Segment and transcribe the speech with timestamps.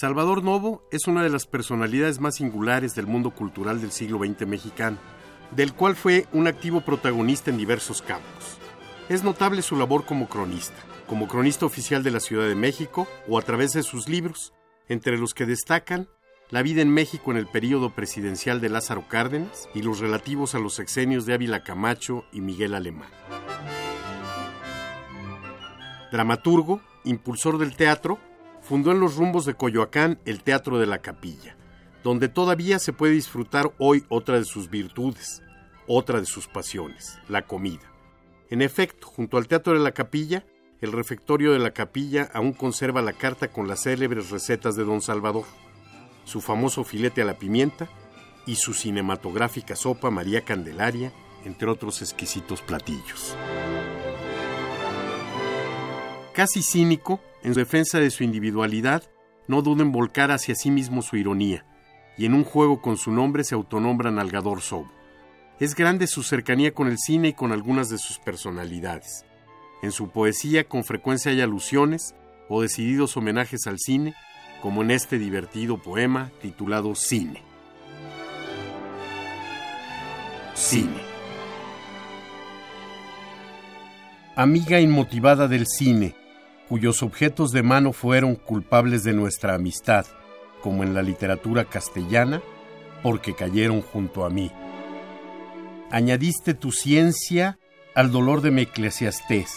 [0.00, 4.46] Salvador Novo es una de las personalidades más singulares del mundo cultural del siglo XX
[4.46, 4.96] mexicano,
[5.50, 8.58] del cual fue un activo protagonista en diversos campos.
[9.08, 10.76] Es notable su labor como cronista,
[11.08, 14.52] como cronista oficial de la Ciudad de México o a través de sus libros,
[14.88, 16.06] entre los que destacan
[16.50, 20.60] La vida en México en el período presidencial de Lázaro Cárdenas y los relativos a
[20.60, 23.10] los sexenios de Ávila Camacho y Miguel Alemán.
[26.12, 28.20] Dramaturgo, impulsor del teatro,
[28.68, 31.56] fundó en los rumbos de Coyoacán el Teatro de la Capilla,
[32.04, 35.42] donde todavía se puede disfrutar hoy otra de sus virtudes,
[35.86, 37.90] otra de sus pasiones, la comida.
[38.50, 40.44] En efecto, junto al Teatro de la Capilla,
[40.82, 45.00] el refectorio de la capilla aún conserva la carta con las célebres recetas de don
[45.00, 45.46] Salvador,
[46.24, 47.88] su famoso filete a la pimienta
[48.46, 51.10] y su cinematográfica sopa María Candelaria,
[51.46, 53.34] entre otros exquisitos platillos.
[56.38, 59.02] Casi cínico, en su defensa de su individualidad,
[59.48, 61.66] no duda en volcar hacia sí mismo su ironía,
[62.16, 64.88] y en un juego con su nombre se autonombra Nalgador Sobo.
[65.58, 69.24] Es grande su cercanía con el cine y con algunas de sus personalidades.
[69.82, 72.14] En su poesía con frecuencia hay alusiones
[72.48, 74.14] o decididos homenajes al cine,
[74.62, 77.42] como en este divertido poema titulado Cine.
[80.54, 81.02] Cine.
[84.36, 86.14] Amiga inmotivada del cine,
[86.68, 90.06] cuyos objetos de mano fueron culpables de nuestra amistad,
[90.62, 92.42] como en la literatura castellana,
[93.02, 94.50] porque cayeron junto a mí.
[95.90, 97.58] Añadiste tu ciencia
[97.94, 99.50] al dolor de mi eclesiastés,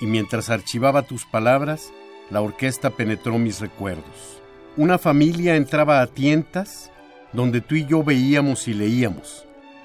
[0.00, 1.92] y mientras archivaba tus palabras,
[2.30, 4.40] la orquesta penetró mis recuerdos.
[4.76, 6.90] Una familia entraba a tientas
[7.32, 9.44] donde tú y yo veíamos y leíamos.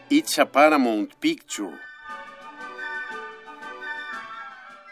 [0.10, 1.91] It's a Paramount Picture.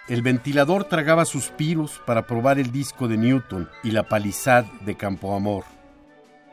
[0.09, 5.35] El ventilador tragaba suspiros para probar el disco de Newton y la palizad de Campo
[5.35, 5.65] Amor.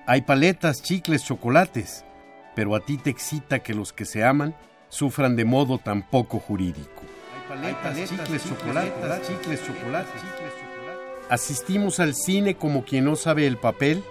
[0.06, 2.04] Hay paletas, chicles, chocolates,
[2.54, 4.54] pero a ti te excita que los que se aman
[4.90, 7.02] sufran de modo tan poco jurídico.
[7.50, 10.22] Hay paletas, chicles, chocolates, chicles, chocolates.
[11.30, 14.04] Asistimos al cine como quien no sabe el papel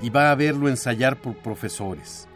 [0.00, 2.28] y va a verlo ensayar por profesores.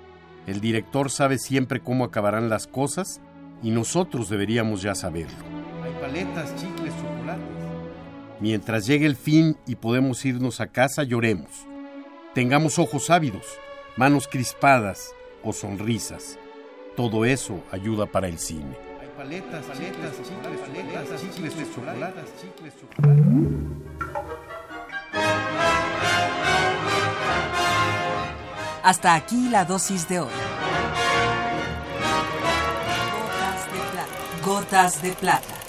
[0.46, 3.22] El director sabe siempre cómo acabarán las cosas
[3.62, 5.59] y nosotros deberíamos ya saberlo.
[6.00, 7.44] Paletas, chicles, chocolates.
[8.40, 11.50] Mientras llegue el fin y podemos irnos a casa, lloremos.
[12.34, 13.44] Tengamos ojos ávidos,
[13.96, 15.12] manos crispadas
[15.44, 16.38] o sonrisas.
[16.96, 18.78] Todo eso ayuda para el cine.
[19.00, 23.24] Hay paletas, paletas, chicles, paletas, chicles, chocolates, chicles, chocolates.
[28.82, 30.30] Hasta aquí la dosis de hoy.
[33.12, 34.06] Gotas de plata.
[34.42, 35.59] Gotas de plata.